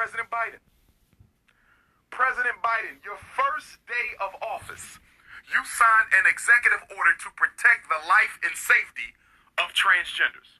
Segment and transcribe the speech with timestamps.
[0.00, 0.64] President Biden.
[2.08, 4.96] President Biden, your first day of office,
[5.52, 9.12] you signed an executive order to protect the life and safety
[9.60, 10.56] of transgenders.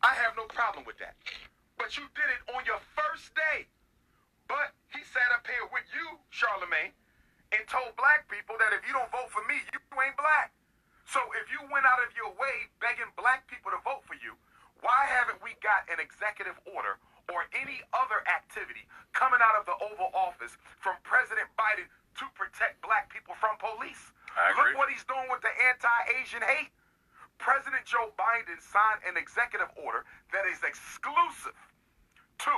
[0.00, 1.12] I have no problem with that.
[1.76, 3.68] But you did it on your first day.
[4.48, 6.96] But he sat up here with you, Charlemagne,
[7.52, 10.56] and told black people that if you don't vote for me, you ain't black.
[11.04, 14.40] So if you went out of your way begging black people to vote for you,
[14.80, 16.96] why haven't we got an executive order
[17.30, 18.84] or any other activity
[19.14, 21.86] coming out of the Oval Office from President Biden
[22.18, 24.12] to protect black people from police.
[24.58, 26.70] Look what he's doing with the anti-Asian hate.
[27.40, 31.56] President Joe Biden signed an executive order that is exclusive
[32.46, 32.54] to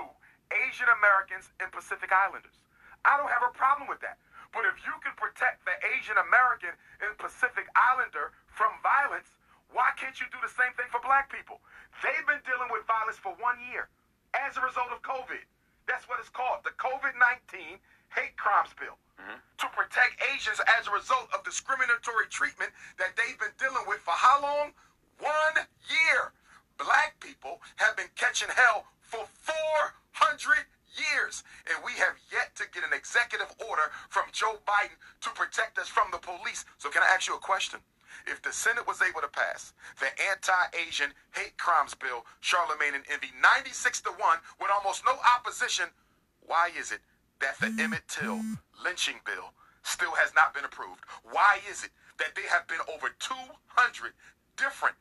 [0.50, 2.58] Asian Americans and Pacific Islanders.
[3.06, 4.18] I don't have a problem with that.
[4.52, 9.32] But if you can protect the Asian American and Pacific Islander from violence,
[9.72, 11.64] why can't you do the same thing for black people?
[12.04, 13.88] They've been dealing with violence for one year
[14.34, 15.44] as a result of COVID.
[15.86, 17.18] That's what it's called, the COVID
[17.52, 17.78] 19
[18.14, 18.96] hate crimes bill.
[19.20, 19.38] Mm-hmm.
[19.38, 24.16] To protect Asians as a result of discriminatory treatment that they've been dealing with for
[24.16, 24.72] how long?
[25.20, 26.32] One year.
[26.80, 32.82] Black people have been catching hell for 400 years, and we have yet to get
[32.82, 36.64] an executive order from Joe Biden to protect us from the police.
[36.78, 37.80] So, can I ask you a question?
[38.26, 43.28] If the Senate was able to pass the anti-Asian hate crimes bill, Charlemagne and Envy,
[43.42, 45.86] 96 to 1, with almost no opposition,
[46.46, 47.00] why is it
[47.40, 47.80] that the mm-hmm.
[47.80, 48.40] Emmett Till
[48.84, 51.04] lynching bill still has not been approved?
[51.30, 54.12] Why is it that there have been over 200
[54.56, 54.96] different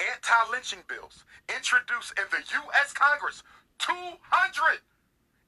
[0.00, 2.92] anti-lynching bills introduced in the U.S.
[2.92, 3.42] Congress?
[3.78, 4.80] 200!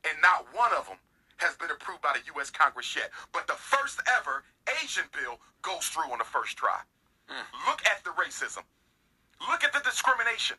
[0.05, 0.99] And not one of them
[1.39, 2.51] has been approved by the U.S.
[2.51, 3.11] Congress yet.
[3.33, 4.45] But the first ever
[4.83, 6.81] Asian bill goes through on the first try.
[7.31, 7.45] Mm.
[7.69, 8.65] Look at the racism.
[9.49, 10.57] Look at the discrimination.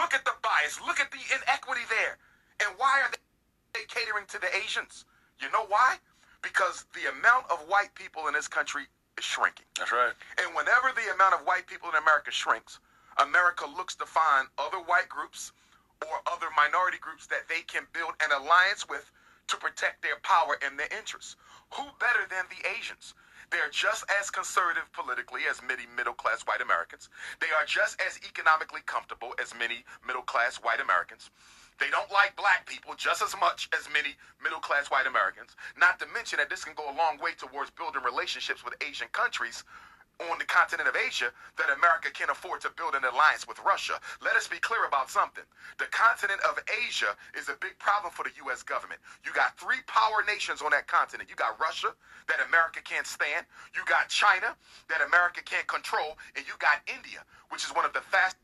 [0.00, 0.80] Look at the bias.
[0.80, 2.16] Look at the inequity there.
[2.64, 3.10] And why are
[3.74, 5.04] they catering to the Asians?
[5.40, 5.96] You know why?
[6.40, 8.86] Because the amount of white people in this country
[9.18, 9.66] is shrinking.
[9.76, 10.14] That's right.
[10.38, 12.78] And whenever the amount of white people in America shrinks,
[13.18, 15.52] America looks to find other white groups
[16.08, 19.10] or other minority groups that they can build an alliance with
[19.48, 21.36] to protect their power and their interests.
[21.74, 23.14] Who better than the Asians?
[23.52, 27.10] They're just as conservative politically as many middle class white Americans.
[27.38, 31.28] They are just as economically comfortable as many middle class white Americans.
[31.78, 35.54] They don't like black people just as much as many middle class white Americans.
[35.76, 39.08] Not to mention that this can go a long way towards building relationships with Asian
[39.12, 39.64] countries
[40.30, 43.98] on the continent of Asia that America can afford to build an alliance with Russia.
[44.22, 45.44] Let us be clear about something.
[45.78, 48.62] The continent of Asia is a big problem for the U.S.
[48.62, 49.00] government.
[49.24, 51.28] You got three power nations on that continent.
[51.30, 51.94] You got Russia,
[52.28, 53.46] that America can't stand.
[53.74, 54.54] You got China,
[54.88, 56.18] that America can't control.
[56.36, 58.38] And you got India, which is one of the fastest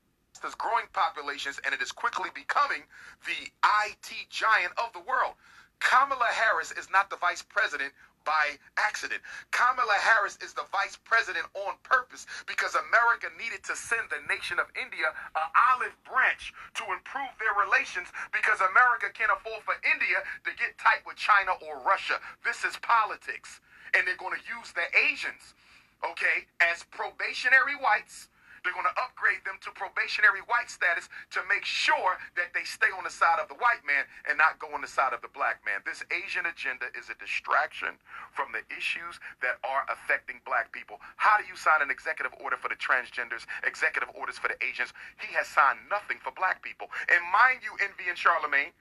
[0.58, 2.82] growing populations, and it is quickly becoming
[3.26, 3.50] the
[3.84, 5.34] IT giant of the world.
[5.80, 7.92] Kamala Harris is not the vice president
[8.28, 9.24] by accident.
[9.56, 14.60] Kamala Harris is the vice president on purpose because America needed to send the nation
[14.60, 20.20] of India an olive branch to improve their relations because America can't afford for India
[20.44, 22.20] to get tight with China or Russia.
[22.44, 23.64] This is politics.
[23.96, 25.56] And they're going to use the Asians,
[26.04, 28.28] okay, as probationary whites
[28.62, 32.90] they're going to upgrade them to probationary white status to make sure that they stay
[32.94, 35.32] on the side of the white man and not go on the side of the
[35.32, 35.82] black man.
[35.84, 37.98] This Asian agenda is a distraction
[38.32, 40.98] from the issues that are affecting black people.
[41.16, 44.92] How do you sign an executive order for the transgenders, executive orders for the Asians?
[45.20, 46.90] He has signed nothing for black people.
[47.08, 48.74] And mind you, Envy and Charlemagne,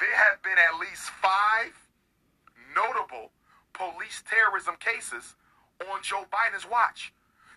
[0.00, 1.74] there have been at least five
[2.74, 3.30] notable
[3.72, 5.34] police terrorism cases
[5.90, 7.12] on Joe Biden's watch.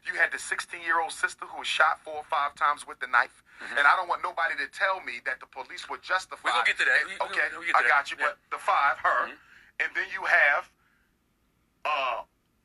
[0.06, 3.00] You had the 16 year old sister who was shot four or five times with
[3.00, 3.44] the knife.
[3.58, 3.82] Mm-hmm.
[3.82, 6.46] And I don't want nobody to tell me that the police were justified.
[6.46, 7.02] We're going to get to that.
[7.32, 8.18] Okay, we, we I got you.
[8.22, 8.38] Yeah.
[8.38, 9.34] But the five, her.
[9.34, 9.82] Mm-hmm.
[9.82, 10.70] And then you have
[11.86, 12.18] uh,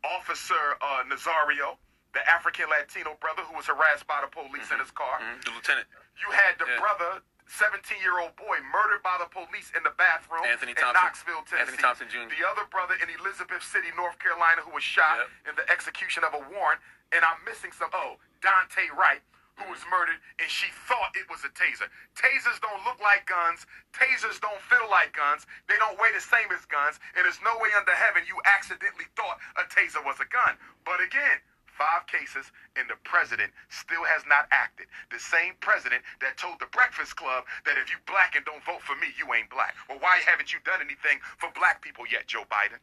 [0.04, 1.81] Officer uh, Nazario,
[2.12, 4.81] the African Latino brother who was harassed by the police mm-hmm.
[4.81, 5.16] in his car.
[5.20, 5.49] Mm-hmm.
[5.49, 5.88] The lieutenant.
[6.20, 6.76] You had the yeah.
[6.76, 11.44] brother 17 year old boy murdered by the police in the bathroom Anthony in Knoxville,
[11.44, 11.76] Tennessee.
[11.76, 12.29] Anthony Thompson Jr.
[12.32, 15.52] The other brother in Elizabeth City, North Carolina, who was shot yep.
[15.52, 16.81] in the execution of a warrant.
[17.12, 17.93] And I'm missing some.
[17.93, 19.23] Oh, Daunte Wright,
[19.61, 21.87] who was murdered, and she thought it was a taser.
[22.17, 23.69] Tasers don't look like guns.
[23.93, 25.47] Tasers don't feel like guns.
[25.69, 26.99] They don't weigh the same as guns.
[27.14, 30.56] And there's no way under heaven you accidentally thought a taser was a gun.
[30.88, 31.38] But again,
[31.73, 34.87] five cases, and the president still has not acted.
[35.11, 38.85] The same president that told the Breakfast Club that if you black and don't vote
[38.85, 39.75] for me, you ain't black.
[39.88, 42.81] Well, why haven't you done anything for black people yet, Joe Biden?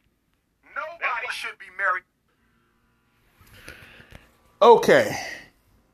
[0.74, 2.04] Nobody should be married.
[4.62, 5.16] Okay,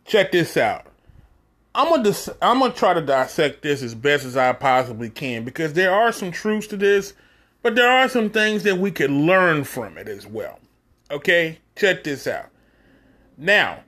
[0.05, 0.87] check this out.
[1.73, 5.45] I'm gonna dis- I'm gonna try to dissect this as best as I possibly can
[5.45, 7.13] because there are some truths to this,
[7.63, 10.61] But there are some things that we could learn from it as well.
[11.11, 11.59] Okay?
[11.75, 12.47] Check this out.
[13.37, 13.81] Now,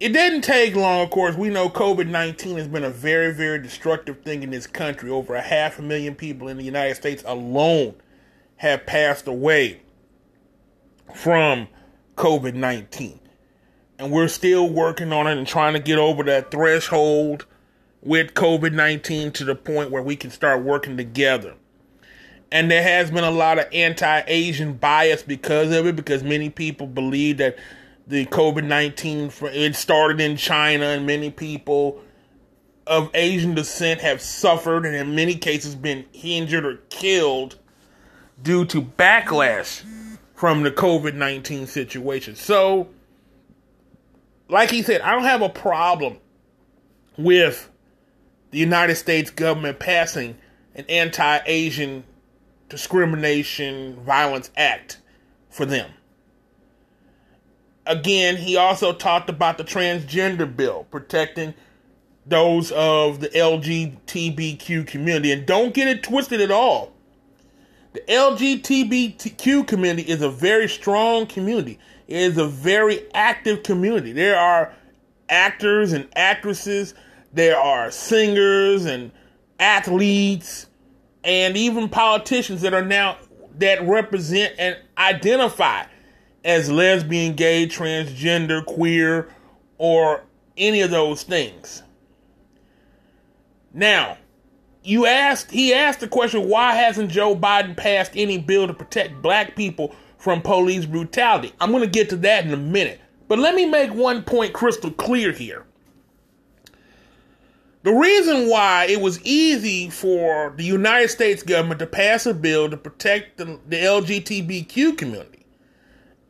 [0.00, 1.36] it didn't take long, of course.
[1.36, 5.10] We know COVID 19 has been a very, very destructive thing in this country.
[5.10, 7.94] Over a half a million people in the United States alone
[8.56, 9.82] have passed away
[11.14, 11.68] from
[12.16, 13.20] COVID 19.
[13.98, 17.46] And we're still working on it and trying to get over that threshold
[18.02, 21.54] with COVID 19 to the point where we can start working together.
[22.50, 26.50] And there has been a lot of anti Asian bias because of it, because many
[26.50, 27.58] people believe that
[28.06, 32.00] the COVID 19, it started in China, and many people
[32.86, 37.56] of Asian descent have suffered and in many cases been injured or killed
[38.42, 39.82] due to backlash
[40.34, 42.36] from the COVID 19 situation.
[42.36, 42.88] So,
[44.54, 46.18] like he said, I don't have a problem
[47.18, 47.68] with
[48.52, 50.38] the United States government passing
[50.76, 52.04] an anti Asian
[52.68, 55.00] discrimination violence act
[55.50, 55.90] for them.
[57.84, 61.54] Again, he also talked about the transgender bill protecting
[62.24, 65.32] those of the LGBTQ community.
[65.32, 66.93] And don't get it twisted at all.
[67.94, 71.78] The LGBTQ community is a very strong community.
[72.08, 74.12] It is a very active community.
[74.12, 74.74] There are
[75.28, 76.94] actors and actresses,
[77.32, 79.12] there are singers and
[79.60, 80.66] athletes,
[81.22, 83.16] and even politicians that are now
[83.58, 85.84] that represent and identify
[86.44, 89.28] as lesbian, gay, transgender, queer,
[89.78, 90.24] or
[90.56, 91.84] any of those things.
[93.72, 94.18] Now,
[94.84, 99.20] you asked he asked the question why hasn't Joe Biden passed any bill to protect
[99.22, 101.52] black people from police brutality?
[101.60, 103.00] I'm going to get to that in a minute.
[103.26, 105.64] But let me make one point crystal clear here.
[107.82, 112.70] The reason why it was easy for the United States government to pass a bill
[112.70, 115.44] to protect the, the LGBTQ community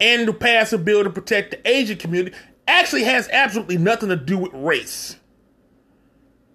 [0.00, 2.36] and to pass a bill to protect the Asian community
[2.66, 5.16] actually has absolutely nothing to do with race.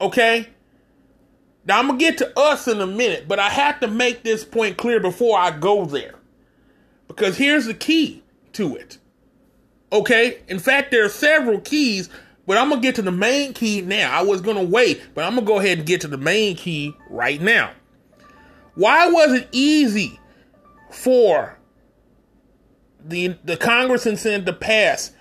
[0.01, 0.49] Okay?
[1.69, 4.44] Now I'm gonna get to us in a minute, but I have to make this
[4.44, 6.16] point clear before I go there.
[7.07, 8.24] Because here's the key
[8.54, 8.98] to it.
[9.92, 10.39] Okay?
[10.48, 12.10] In fact, there are several keys
[12.50, 14.12] but I'm gonna get to the main key now.
[14.12, 16.95] I was gonna wait, but I'm gonna go ahead and get to the main key
[17.07, 17.69] right now.
[18.74, 20.19] Why was it easy
[20.89, 21.60] for
[23.06, 25.12] the the Congress and Senate to pass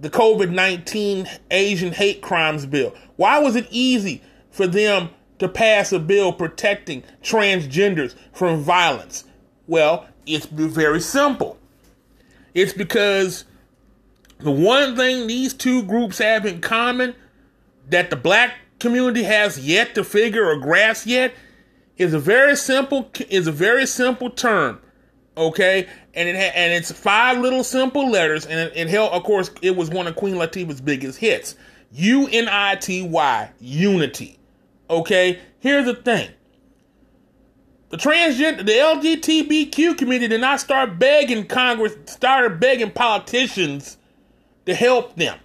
[0.00, 2.92] the COVID nineteen Asian hate crimes bill?
[3.14, 4.20] Why was it easy
[4.50, 5.10] for them
[5.46, 9.24] to pass a bill protecting transgenders from violence?
[9.66, 11.58] Well, it's very simple.
[12.54, 13.44] It's because
[14.38, 17.14] the one thing these two groups have in common
[17.88, 21.34] that the black community has yet to figure or grasp yet
[21.96, 24.80] is a very simple is a very simple term
[25.36, 29.50] okay and it and it's five little simple letters and it, it held of course
[29.62, 31.56] it was one of queen latifah's biggest hits
[31.92, 34.38] u-n-i-t-y unity
[34.88, 36.30] okay here's the thing
[37.90, 43.96] the transgender the lgbtq community did not start begging congress started begging politicians
[44.66, 45.38] to help them.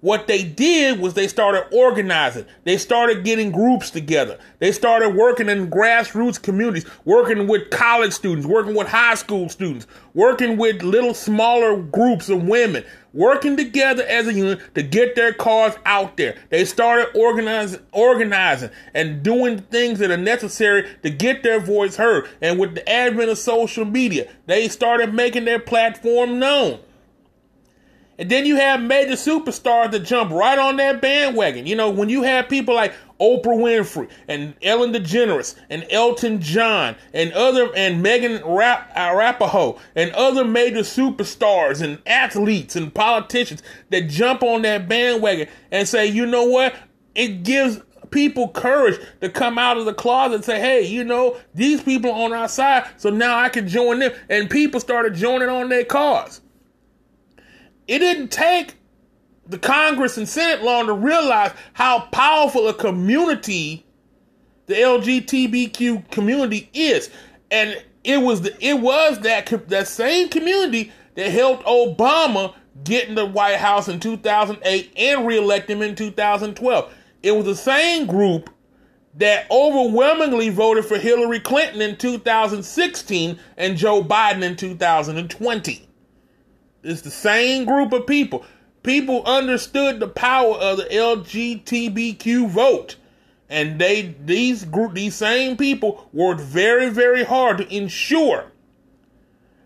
[0.00, 2.46] What they did was they started organizing.
[2.62, 4.38] They started getting groups together.
[4.60, 9.88] They started working in grassroots communities, working with college students, working with high school students,
[10.14, 12.84] working with little smaller groups of women,
[13.18, 16.38] working together as a unit to get their cause out there.
[16.50, 22.28] They started organizing, organizing and doing things that are necessary to get their voice heard.
[22.40, 26.78] And with the advent of social media, they started making their platform known.
[28.18, 31.66] And then you have major superstars that jump right on that bandwagon.
[31.66, 36.96] You know, when you have people like Oprah Winfrey and Ellen DeGeneres and Elton John
[37.12, 43.62] and other and Megan Rap, uh, Rapinoe and other major superstars and athletes and politicians
[43.90, 46.74] that jump on that bandwagon and say, you know what?
[47.14, 51.36] It gives people courage to come out of the closet and say, hey, you know,
[51.54, 54.12] these people are on our side, so now I can join them.
[54.28, 56.40] And people started joining on their cause.
[57.86, 58.74] It didn't take
[59.48, 63.84] the Congress and Senate long to realize how powerful a community
[64.66, 67.10] the LGBTQ community is,
[67.50, 73.14] and it was the, it was that that same community that helped Obama get in
[73.14, 76.94] the White House in 2008 and reelect him in 2012.
[77.22, 78.50] It was the same group
[79.14, 85.88] that overwhelmingly voted for Hillary Clinton in 2016 and Joe Biden in 2020.
[86.84, 88.44] It's the same group of people.
[88.88, 92.96] People understood the power of the LGBTQ vote.
[93.50, 98.50] And they these group these same people worked very, very hard to ensure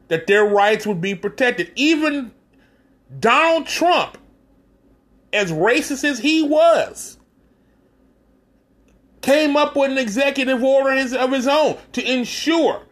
[0.09, 1.71] that their rights would be protected.
[1.77, 2.33] Even
[3.21, 4.19] Donald Trump,
[5.33, 7.17] as racist as he was,
[9.21, 12.83] came up with an executive order of his own to ensure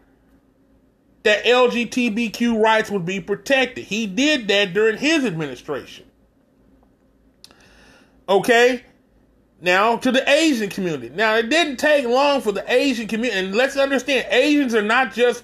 [1.24, 3.86] that LGBTQ rights would be protected.
[3.86, 6.06] He did that during his administration.
[8.30, 8.84] Okay?
[9.60, 11.10] Now to the Asian community.
[11.10, 15.12] Now it didn't take long for the Asian community, and let's understand Asians are not
[15.12, 15.42] just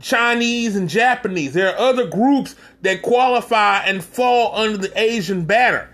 [0.00, 1.52] Chinese and Japanese.
[1.52, 5.90] There are other groups that qualify and fall under the Asian banner.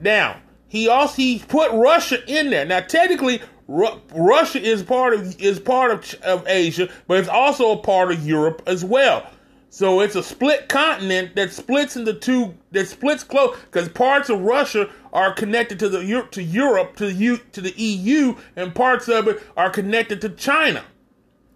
[0.00, 2.66] Now, he also he put Russia in there.
[2.66, 7.72] Now, technically, Ru- Russia is part of is part of, of Asia, but it's also
[7.72, 9.30] a part of Europe as well.
[9.76, 14.40] So it's a split continent that splits into two that splits close because parts of
[14.40, 19.28] Russia are connected to the to Europe to the to the EU and parts of
[19.28, 20.82] it are connected to China.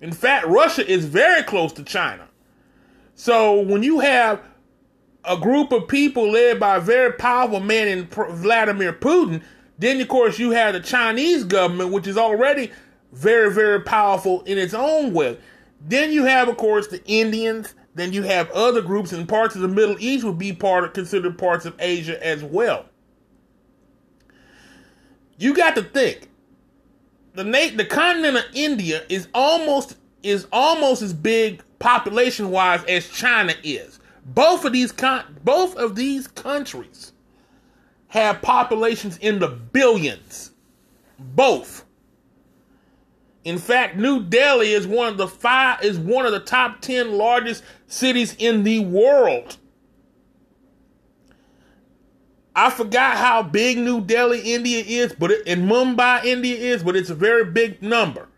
[0.03, 2.29] In fact, Russia is very close to China.
[3.15, 4.43] So when you have
[5.25, 9.43] a group of people led by a very powerful man in Vladimir Putin,
[9.79, 12.71] then of course you have the Chinese government, which is already
[13.13, 15.39] very, very powerful in its own way.
[15.81, 17.75] Then you have, of course, the Indians.
[17.95, 20.93] Then you have other groups in parts of the Middle East would be part of
[20.93, 22.87] considered parts of Asia as well.
[25.39, 26.29] You got to think
[27.35, 33.09] the na- the continent of India is almost is almost as big population wise as
[33.09, 33.99] China is.
[34.25, 37.13] Both of these con- both of these countries
[38.09, 40.51] have populations in the billions.
[41.19, 41.85] Both.
[43.45, 47.13] In fact, New Delhi is one of the five is one of the top 10
[47.13, 49.57] largest cities in the world.
[52.55, 57.09] I forgot how big New Delhi, India is, but in Mumbai, India is, but it's
[57.09, 58.29] a very big number.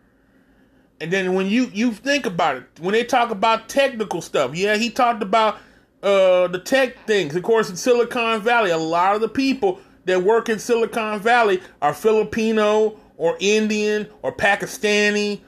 [1.01, 4.77] And then when you you think about it, when they talk about technical stuff, yeah,
[4.77, 5.57] he talked about
[6.01, 7.35] uh, the tech things.
[7.35, 11.61] Of course, in Silicon Valley, a lot of the people that work in Silicon Valley
[11.81, 15.41] are Filipino or Indian or Pakistani.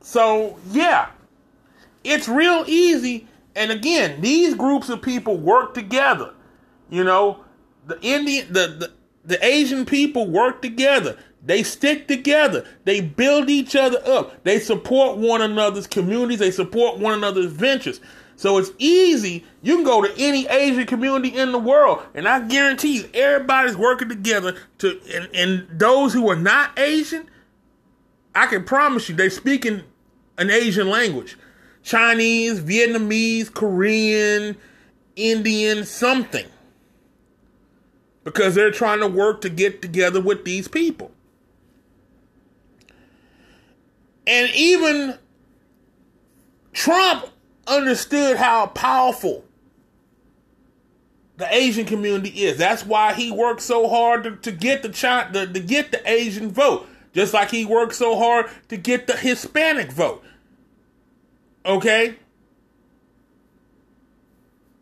[0.00, 1.10] So yeah,
[2.02, 3.26] it's real easy.
[3.56, 6.34] And again, these groups of people work together.
[6.90, 7.44] You know,
[7.86, 8.92] the Indian, the, the,
[9.24, 11.16] the Asian people work together.
[11.44, 12.64] They stick together.
[12.84, 14.42] They build each other up.
[14.44, 16.38] They support one another's communities.
[16.38, 18.00] They support one another's ventures.
[18.36, 19.44] So it's easy.
[19.62, 23.76] You can go to any Asian community in the world, and I guarantee you, everybody's
[23.76, 25.00] working together to.
[25.14, 27.28] And, and those who are not Asian,
[28.34, 29.82] I can promise you, they're speaking
[30.36, 31.36] an Asian language:
[31.82, 34.56] Chinese, Vietnamese, Korean,
[35.16, 36.46] Indian, something
[38.24, 41.12] because they're trying to work to get together with these people.
[44.26, 45.18] And even
[46.72, 47.26] Trump
[47.66, 49.44] understood how powerful
[51.36, 52.58] the Asian community is.
[52.58, 56.08] That's why he worked so hard to, to get the China, to, to get the
[56.08, 60.24] Asian vote, just like he worked so hard to get the Hispanic vote.
[61.66, 62.16] Okay?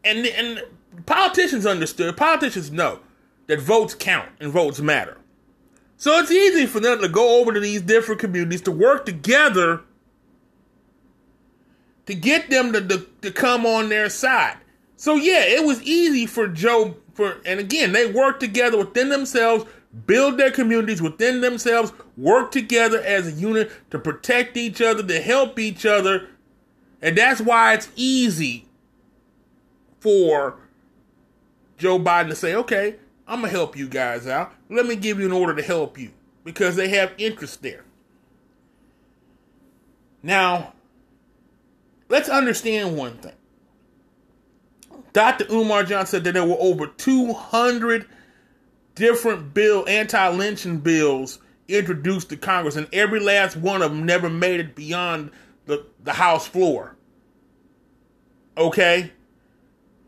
[0.04, 0.62] And and
[1.06, 2.16] politicians understood.
[2.16, 3.00] Politicians know
[3.46, 5.16] that votes count and votes matter.
[5.96, 9.82] So it's easy for them to go over to these different communities to work together
[12.06, 14.58] to get them to, to, to come on their side.
[14.96, 19.64] So yeah, it was easy for Joe for and again, they work together within themselves,
[20.06, 25.20] build their communities within themselves, work together as a unit to protect each other, to
[25.20, 26.28] help each other.
[27.00, 28.66] And that's why it's easy
[29.98, 30.58] for
[31.78, 34.52] Joe Biden to say, okay, I'm gonna help you guys out.
[34.68, 36.10] Let me give you an order to help you
[36.44, 37.84] because they have interest there.
[40.22, 40.74] Now,
[42.12, 43.32] let's understand one thing.
[45.14, 45.46] Dr.
[45.50, 48.06] Umar Johnson said that there were over 200
[48.94, 51.38] different bill anti-lynching bills
[51.68, 55.30] introduced to Congress, and every last one of them never made it beyond
[55.64, 56.96] the, the House floor.
[58.58, 59.10] Okay?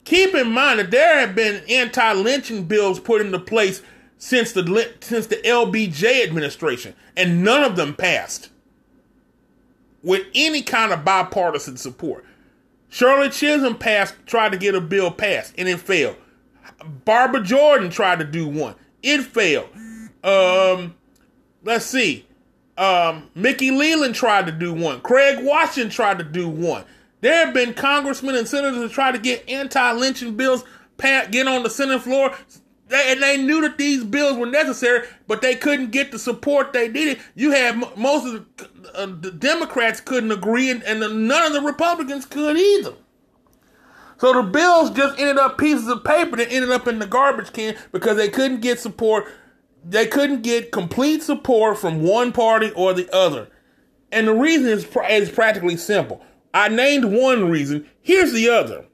[0.04, 3.80] Keep in mind that there have been anti-lynching bills put into place
[4.18, 8.50] since the since the LBJ administration, and none of them passed
[10.04, 12.24] with any kind of bipartisan support.
[12.88, 16.16] Shirley Chisholm passed, tried to get a bill passed, and it failed.
[17.04, 19.68] Barbara Jordan tried to do one, it failed.
[20.22, 20.94] Um,
[21.64, 22.26] let's see.
[22.76, 25.00] Um, Mickey Leland tried to do one.
[25.00, 26.84] Craig Washington tried to do one.
[27.20, 30.64] There have been congressmen and senators who try to get anti-lynching bills
[30.96, 32.36] passed, get on the Senate floor.
[32.94, 36.72] They, and they knew that these bills were necessary, but they couldn't get the support
[36.72, 37.18] they needed.
[37.34, 41.60] You had most of the, uh, the Democrats couldn't agree, and, and none of the
[41.60, 42.94] Republicans could either.
[44.18, 47.52] So the bills just ended up pieces of paper that ended up in the garbage
[47.52, 49.26] can because they couldn't get support.
[49.84, 53.48] They couldn't get complete support from one party or the other.
[54.12, 56.24] And the reason is, is practically simple.
[56.54, 57.88] I named one reason.
[58.00, 58.86] Here's the other.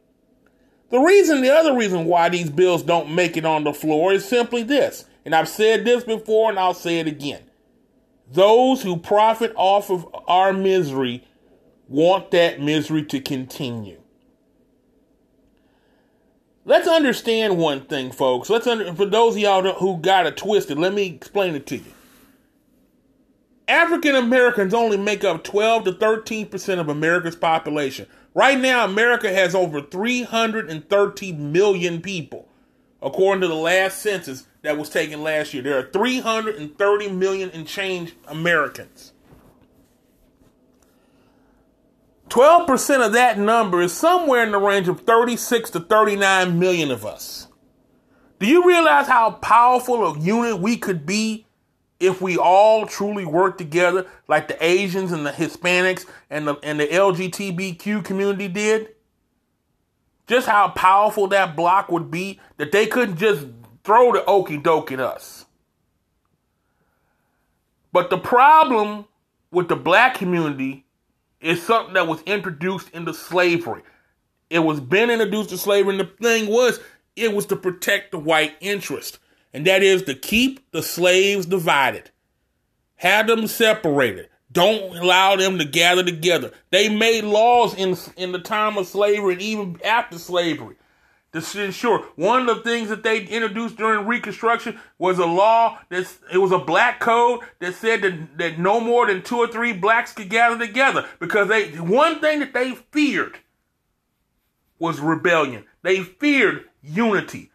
[0.90, 4.24] The reason, the other reason why these bills don't make it on the floor is
[4.24, 5.04] simply this.
[5.24, 7.42] And I've said this before and I'll say it again.
[8.30, 11.24] Those who profit off of our misery
[11.88, 14.00] want that misery to continue.
[16.64, 18.50] Let's understand one thing, folks.
[18.50, 21.76] Let's under, for those of y'all who got it twisted, let me explain it to
[21.78, 21.92] you.
[23.66, 28.06] African Americans only make up 12 to 13 percent of America's population.
[28.34, 32.48] Right now, America has over 330 million people,
[33.02, 35.62] according to the last census that was taken last year.
[35.62, 39.12] There are 330 million and change Americans.
[42.28, 47.04] 12% of that number is somewhere in the range of 36 to 39 million of
[47.04, 47.48] us.
[48.38, 51.46] Do you realize how powerful a unit we could be
[52.00, 56.80] if we all truly work together like the Asians and the Hispanics and the, and
[56.80, 58.94] the LGBTQ community did?
[60.26, 63.46] Just how powerful that block would be that they couldn't just
[63.84, 65.44] throw the okey doke at us.
[67.92, 69.06] But the problem
[69.50, 70.84] with the black community
[71.40, 73.82] is something that was introduced into slavery.
[74.48, 76.80] It was been introduced to slavery, and the thing was,
[77.16, 79.18] it was to protect the white interest,
[79.52, 82.10] and that is to keep the slaves divided,
[82.96, 84.28] have them separated.
[84.52, 86.50] Don't allow them to gather together.
[86.70, 90.74] They made laws in in the time of slavery and even after slavery
[91.32, 92.00] to ensure.
[92.16, 96.52] One of the things that they introduced during Reconstruction was a law that it was
[96.52, 100.28] a black code that said that, that no more than two or three blacks could
[100.28, 103.38] gather together because they one thing that they feared
[104.78, 105.64] was rebellion.
[105.82, 107.50] They feared unity.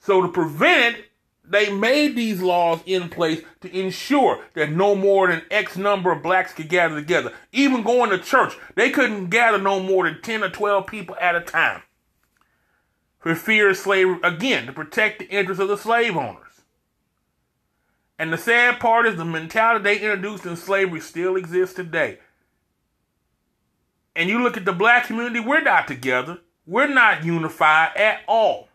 [0.00, 1.04] So to prevent it,
[1.44, 6.22] they made these laws in place to ensure that no more than X number of
[6.22, 7.32] blacks could gather together.
[7.52, 11.34] Even going to church, they couldn't gather no more than 10 or 12 people at
[11.34, 11.82] a time
[13.18, 16.62] for fear of slavery, again, to protect the interests of the slave owners.
[18.18, 22.18] And the sad part is the mentality they introduced in slavery still exists today.
[24.16, 26.38] And you look at the black community, we're not together.
[26.66, 28.69] We're not unified at all.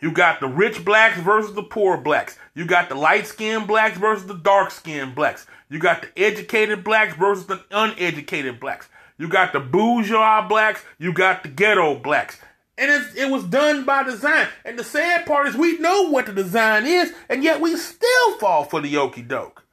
[0.00, 2.38] You got the rich blacks versus the poor blacks.
[2.54, 5.46] You got the light skinned blacks versus the dark skinned blacks.
[5.70, 8.88] You got the educated blacks versus the uneducated blacks.
[9.18, 10.84] You got the bourgeois blacks.
[10.98, 12.38] You got the ghetto blacks.
[12.78, 14.48] And it was done by design.
[14.66, 18.38] And the sad part is we know what the design is, and yet we still
[18.38, 19.64] fall for the okie doke.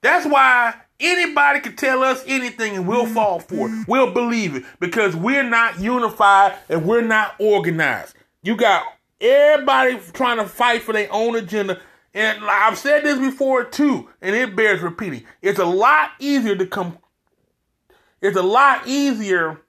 [0.00, 3.86] That's why anybody can tell us anything and we'll fall for it.
[3.86, 8.14] We'll believe it because we're not unified and we're not organized.
[8.42, 8.84] You got
[9.20, 11.80] everybody trying to fight for their own agenda.
[12.14, 15.24] And I've said this before too, and it bears repeating.
[15.42, 16.98] It's a lot easier to come.
[18.20, 19.60] It's a lot easier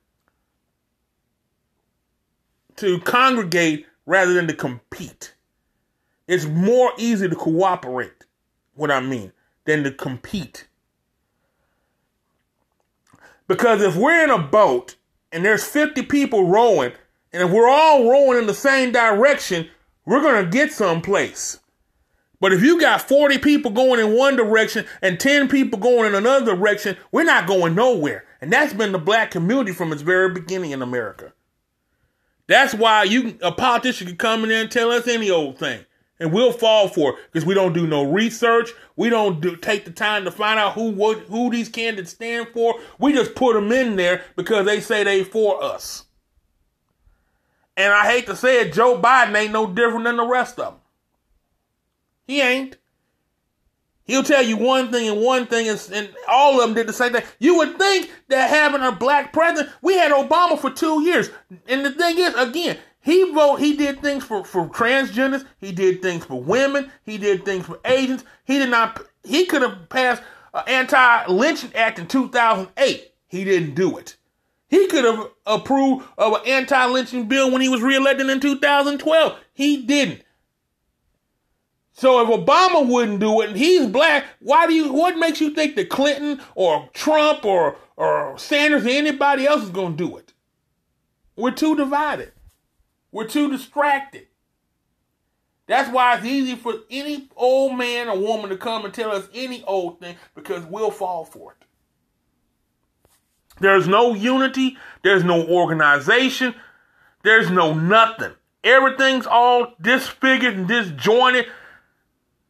[2.78, 5.36] to congregate rather than to compete.
[6.28, 8.26] It's more easy to cooperate,
[8.74, 9.34] what I mean,
[9.66, 10.68] than to compete.
[13.48, 14.96] Because if we're in a boat
[15.32, 16.94] and there's 50 people rowing,
[17.34, 19.70] and if we're all rowing in the same direction,
[20.06, 21.60] we're going to get someplace.
[22.42, 26.16] But if you got 40 people going in one direction and 10 people going in
[26.16, 28.26] another direction, we're not going nowhere.
[28.42, 31.34] And that's been the black community from its very beginning in America.
[32.48, 35.86] That's why you a politician can come in there and tell us any old thing.
[36.20, 38.72] And we'll fall for it because we don't do no research.
[38.96, 42.50] We don't do, take the time to find out who what, who these candidates stand
[42.50, 42.76] for.
[43.00, 46.06] We just put them in there because they say they for us.
[47.78, 50.74] And I hate to say it, Joe Biden ain't no different than the rest of
[50.74, 50.82] them.
[52.26, 52.78] He ain't.
[54.04, 56.94] He'll tell you one thing and one thing, and, and, all of them did the
[56.94, 57.24] same thing.
[57.40, 61.30] You would think that having a black president, we had Obama for two years,
[61.68, 66.02] and the thing is, again, he vote, he did things for for transgenders, he did
[66.02, 68.24] things for women, he did things for Asians.
[68.46, 69.02] He did not.
[69.24, 70.22] He could have passed
[70.54, 73.14] an anti-lynching act in 2008.
[73.28, 74.18] He didn't do it.
[74.72, 79.38] He could have approved of an anti-lynching bill when he was reelected in 2012.
[79.54, 80.24] He didn't.
[81.92, 85.50] So if Obama wouldn't do it and he's black, why do you what makes you
[85.54, 90.32] think that Clinton or Trump or or Sanders or anybody else is gonna do it?
[91.36, 92.32] We're too divided.
[93.12, 94.28] We're too distracted.
[95.68, 99.28] That's why it's easy for any old man or woman to come and tell us
[99.34, 101.66] any old thing because we'll fall for it.
[103.62, 106.56] There's no unity, there's no organization,
[107.24, 108.34] there's no nothing.
[108.64, 111.46] Everything's all disfigured and disjointed.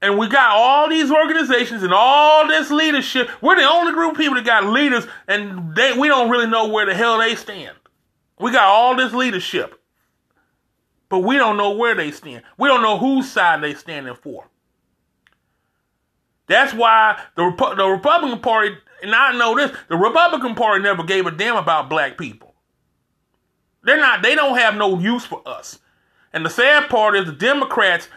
[0.02, 3.30] And we got all these organizations and all this leadership.
[3.41, 6.69] We're the only group of people that got leaders, and they, we don't really know
[6.69, 7.76] where the hell they stand.
[8.39, 9.80] We got all this leadership,
[11.08, 12.43] but we don't know where they stand.
[12.58, 14.47] We don't know whose side they're standing for.
[16.47, 21.25] That's why the the Republican Party, and I know this, the Republican Party never gave
[21.25, 22.53] a damn about black people.
[23.83, 24.21] They're not.
[24.21, 25.79] They don't have no use for us.
[26.33, 28.07] And the sad part is the Democrats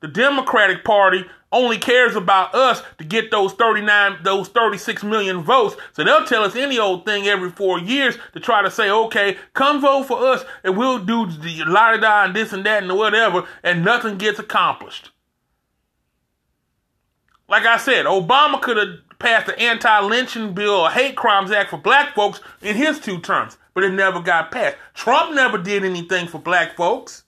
[0.00, 5.76] the Democratic Party only cares about us to get those 39, those 36 million votes.
[5.92, 9.38] So they'll tell us any old thing every four years to try to say, okay,
[9.54, 12.96] come vote for us and we'll do the la da and this and that and
[12.96, 15.10] whatever, and nothing gets accomplished.
[17.48, 21.78] Like I said, Obama could have passed the anti-lynching bill or hate crimes act for
[21.78, 24.76] black folks in his two terms, but it never got passed.
[24.94, 27.24] Trump never did anything for black folks.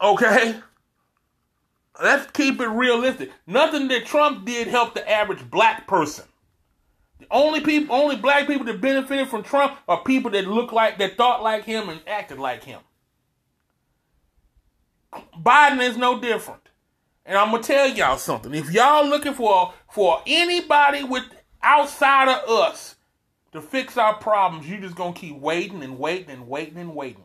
[0.00, 0.56] Okay?
[2.02, 3.30] Let's keep it realistic.
[3.46, 6.24] Nothing that Trump did helped the average black person.
[7.20, 10.98] The only people, only black people that benefited from Trump are people that look like,
[10.98, 12.80] that thought like him and acted like him.
[15.38, 16.68] Biden is no different.
[17.24, 18.54] And I'm gonna tell y'all something.
[18.54, 21.24] If y'all looking for for anybody with
[21.62, 22.96] outside of us
[23.52, 27.24] to fix our problems, you're just gonna keep waiting and waiting and waiting and waiting.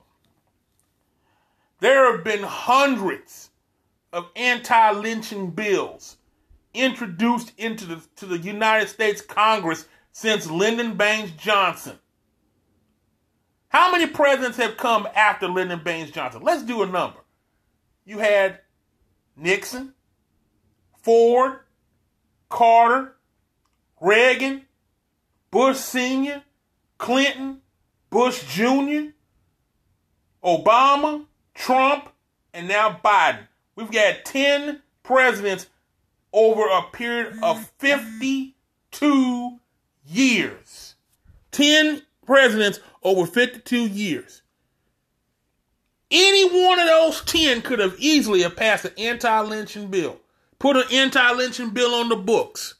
[1.80, 3.50] There have been hundreds
[4.14, 6.18] of anti lynching bills
[6.74, 11.98] introduced into the, to the United States Congress since Lyndon Baines Johnson.
[13.70, 16.42] How many presidents have come after Lyndon Baines Johnson?
[16.44, 17.20] Let's do a number.
[18.06, 18.60] You had
[19.38, 19.94] Nixon,
[21.02, 21.60] Ford,
[22.50, 23.16] Carter,
[24.02, 24.64] Reagan,
[25.52, 26.44] Bush Sr.,
[26.98, 27.62] Clinton,
[28.10, 29.12] Bush Jr.,
[30.44, 32.10] Obama, Trump,
[32.54, 33.48] and now Biden.
[33.76, 35.68] We've got 10 presidents
[36.34, 39.60] over a period of 52
[40.06, 40.96] years.
[41.52, 44.42] 10 presidents over 52 years.
[46.10, 50.20] Any one of those 10 could have easily have passed an anti-lynching bill.
[50.60, 52.76] Put an anti-lynching bill on the books.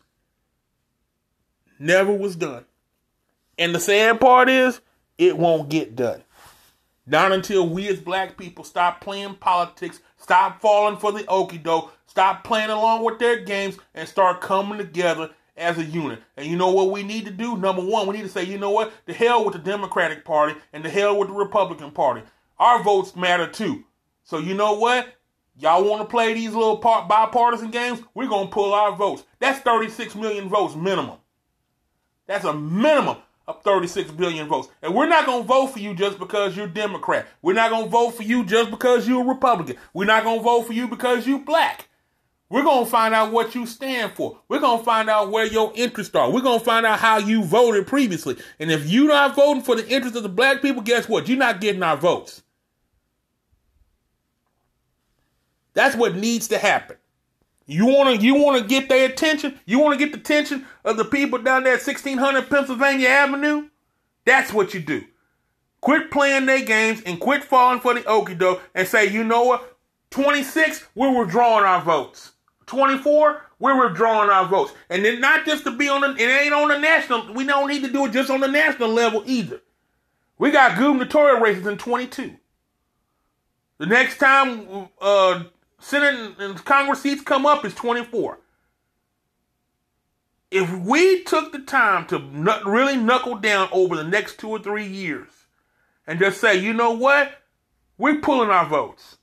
[1.78, 2.66] Never was done.
[3.60, 4.80] And the sad part is,
[5.18, 6.24] it won't get done.
[7.06, 11.94] Not until we as black people stop playing politics, stop falling for the okey doke,
[12.06, 16.20] stop playing along with their games, and start coming together as a unit.
[16.36, 17.58] And you know what we need to do?
[17.58, 18.94] Number one, we need to say, you know what?
[19.06, 22.22] The hell with the Democratic Party and the hell with the Republican Party.
[22.60, 23.84] Our votes matter too.
[24.24, 25.08] So you know what?
[25.60, 28.00] Y'all want to play these little part bipartisan games?
[28.14, 29.24] We're to pull our votes.
[29.40, 31.18] That's 36 million votes minimum.
[32.28, 33.18] That's a minimum
[33.48, 34.68] of 36 billion votes.
[34.82, 37.28] And we're not going to vote for you just because you're Democrat.
[37.42, 39.78] We're not going to vote for you just because you're Republican.
[39.94, 41.88] We're not going to vote for you because you're black.
[42.50, 44.40] We're going to find out what you stand for.
[44.48, 46.32] We're going to find out where your interests are.
[46.32, 48.38] We're going to find out how you voted previously.
[48.60, 51.28] And if you're not voting for the interests of the black people, guess what?
[51.28, 52.44] You're not getting our votes.
[55.78, 56.98] That's what needs to happen.
[57.68, 59.60] You want to you want to get their attention?
[59.68, 63.70] You want to get the attention of the people down there at 1600 Pennsylvania Avenue?
[64.26, 65.04] That's what you do.
[65.82, 69.44] Quit playing their games and quit falling for the okie doke and say, you know
[69.44, 69.78] what?
[70.10, 72.32] 26, we're withdrawing our votes.
[72.66, 74.74] 24, we're withdrawing our votes.
[74.90, 77.70] And then not just to be on the, it ain't on the national, we don't
[77.70, 79.62] need to do it just on the national level either.
[80.40, 82.36] We got gubernatorial races in 22.
[83.78, 85.44] The next time uh,
[85.80, 88.40] Senate and Congress seats come up is 24.
[90.50, 92.20] If we took the time to
[92.66, 95.28] really knuckle down over the next two or three years
[96.06, 97.42] and just say, you know what?
[97.98, 99.18] We're pulling our votes.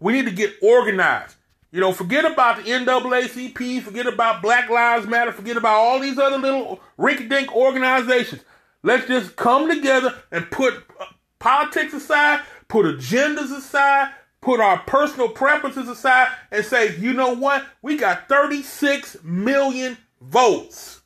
[0.00, 1.36] We need to get organized.
[1.70, 6.18] You know, forget about the NAACP, forget about Black Lives Matter, forget about all these
[6.18, 8.44] other little rink-dink organizations.
[8.84, 11.06] Let's just come together and put uh,
[11.40, 14.12] politics aside, put agendas aside,
[14.44, 17.66] put our personal preferences aside and say, you know what?
[17.82, 21.00] We got 36 million votes.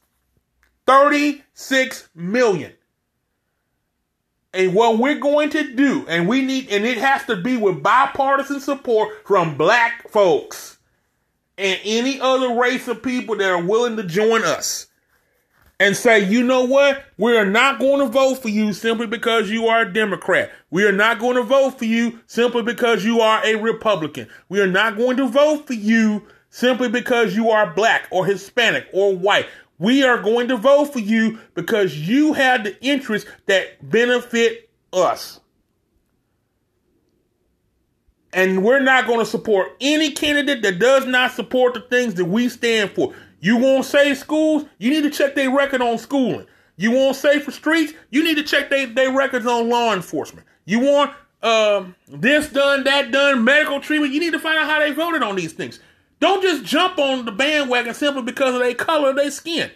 [0.87, 2.73] 36 million.
[4.53, 7.83] And what we're going to do, and we need, and it has to be with
[7.83, 10.79] bipartisan support from black folks
[11.57, 14.88] and any other race of people that are willing to join us.
[15.81, 17.05] And say, you know what?
[17.17, 20.51] We are not going to vote for you simply because you are a Democrat.
[20.71, 24.29] We are not going to vote for you simply because you are a Republican.
[24.49, 28.89] We are not going to vote for you simply because you are black or Hispanic
[28.93, 29.47] or white.
[29.79, 35.39] We are going to vote for you because you have the interests that benefit us.
[38.33, 42.27] And we're not going to support any candidate that does not support the things that
[42.27, 43.15] we stand for.
[43.41, 44.65] You want safe schools?
[44.79, 46.47] You need to check their record on schooling.
[46.77, 47.93] You want safer streets?
[48.11, 50.47] You need to check their, their records on law enforcement.
[50.65, 54.13] You want um, this done, that done, medical treatment?
[54.13, 55.81] You need to find out how they voted on these things.
[56.21, 59.71] Don't just jump on the bandwagon simply because of their color, their skin.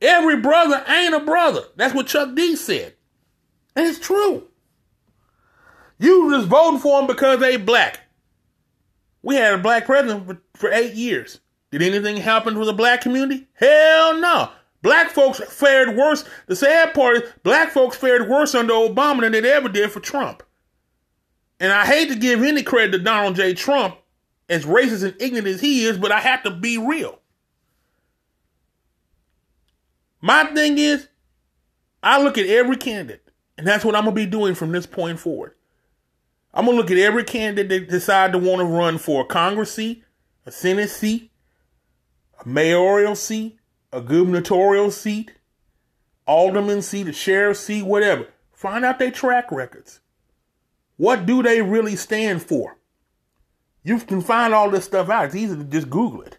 [0.00, 1.62] Every brother ain't a brother.
[1.76, 2.94] That's what Chuck D said.
[3.74, 4.48] And it's true.
[5.98, 8.00] You just voting for them because they black.
[9.22, 11.40] We had a black president for, for eight years.
[11.70, 13.46] Did anything happen to the black community?
[13.54, 14.50] Hell no.
[14.80, 16.24] Black folks fared worse.
[16.46, 20.00] The sad part is black folks fared worse under Obama than they ever did for
[20.00, 20.42] Trump.
[21.60, 23.52] And I hate to give any credit to Donald J.
[23.54, 23.96] Trump,
[24.48, 27.18] as racist and ignorant as he is, but I have to be real.
[30.20, 31.08] My thing is,
[32.02, 35.18] I look at every candidate, and that's what I'm gonna be doing from this point
[35.18, 35.54] forward.
[36.54, 39.72] I'm gonna look at every candidate that decide to want to run for a Congress
[39.72, 40.04] seat,
[40.46, 41.27] a Senate seat,
[42.48, 43.58] mayoral seat,
[43.92, 45.32] a gubernatorial seat,
[46.26, 48.26] alderman seat, a sheriff seat, whatever.
[48.52, 50.00] Find out their track records.
[50.96, 52.78] What do they really stand for?
[53.84, 55.26] You can find all this stuff out.
[55.26, 56.38] It's easy to just Google it.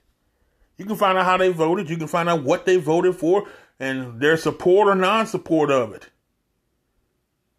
[0.78, 1.90] You can find out how they voted.
[1.90, 3.48] You can find out what they voted for
[3.80, 6.10] and their support or non support of it.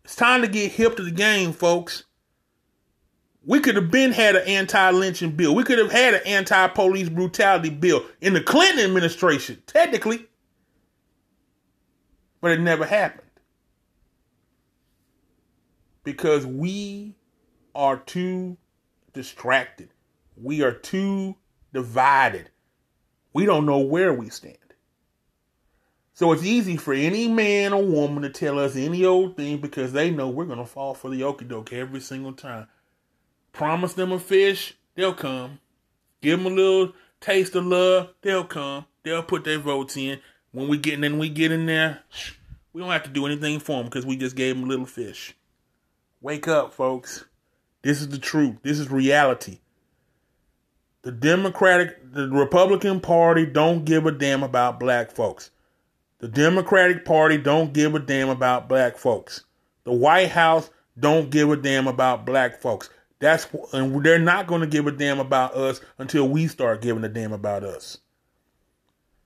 [0.05, 2.05] It's time to get hip to the game, folks.
[3.45, 5.55] We could have been had an anti-lynching bill.
[5.55, 10.27] We could have had an anti-police brutality bill in the Clinton administration, technically.
[12.41, 13.27] But it never happened.
[16.05, 17.15] Because we
[17.75, 18.57] are too
[19.13, 19.91] distracted.
[20.37, 21.37] We are too
[21.73, 22.51] divided.
[23.33, 24.57] We don't know where we stand.
[26.13, 29.93] So it's easy for any man or woman to tell us any old thing because
[29.93, 32.69] they know we're going to fall for the okie doke every single time.
[33.53, 35.61] Promise them a fish, they'll come.
[36.21, 38.87] Give them a little taste of love, they'll come.
[39.03, 40.21] They'll put their votes in.
[40.53, 42.01] When we get in, and we get in there,
[42.73, 44.87] we don't have to do anything for them because we just gave them a little
[44.87, 45.35] fish.
[46.21, 47.25] Wake up, folks.
[47.83, 48.57] This is the truth.
[48.63, 49.61] This is reality.
[51.03, 55.51] The Democratic, the Republican Party don't give a damn about black folks.
[56.19, 59.45] The Democratic Party don't give a damn about black folks.
[59.85, 62.91] The White House don't give a damn about black folks.
[63.21, 67.05] That's and they're not going to give a damn about us until we start giving
[67.05, 67.99] a damn about us.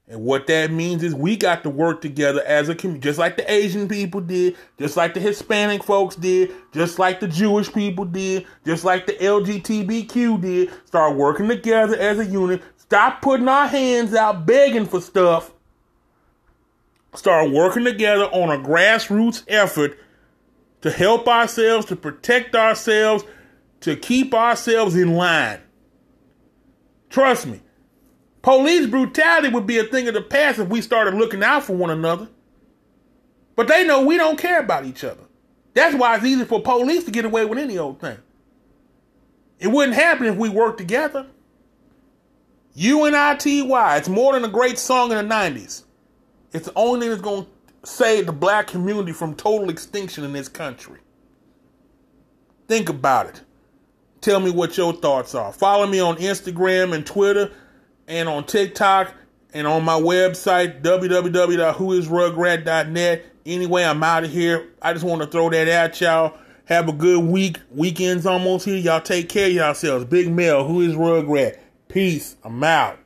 [0.06, 3.38] And what that means is we got to work together as a community, just like
[3.38, 8.04] the Asian people did, just like the Hispanic folks did, just like the Jewish people
[8.04, 10.70] did, just like the LGBTQ did.
[10.84, 12.62] Start working together as a unit.
[12.76, 15.54] Stop putting our hands out begging for stuff
[17.16, 19.98] start working together on a grassroots effort
[20.82, 23.24] to help ourselves, to protect ourselves,
[23.84, 25.60] to keep ourselves in line.
[27.10, 27.60] Trust me,
[28.40, 31.76] police brutality would be a thing of the past if we started looking out for
[31.76, 32.28] one another.
[33.56, 35.20] But they know we don't care about each other.
[35.74, 38.16] That's why it's easy for police to get away with any old thing.
[39.58, 41.26] It wouldn't happen if we worked together.
[42.74, 43.68] UNITY,
[43.98, 45.84] it's more than a great song in the 90s.
[46.54, 47.50] It's the only thing that's going to
[47.86, 51.00] save the black community from total extinction in this country.
[52.66, 53.42] Think about it.
[54.24, 55.52] Tell me what your thoughts are.
[55.52, 57.50] Follow me on Instagram and Twitter
[58.08, 59.12] and on TikTok
[59.52, 63.26] and on my website, www.whoisrugrat.net.
[63.44, 64.70] Anyway, I'm out of here.
[64.80, 66.38] I just want to throw that at y'all.
[66.64, 67.58] Have a good week.
[67.70, 68.78] Weekend's almost here.
[68.78, 70.06] Y'all take care of yourselves.
[70.06, 71.58] Big Mel, who is Rugrat?
[71.88, 72.36] Peace.
[72.42, 73.03] I'm out.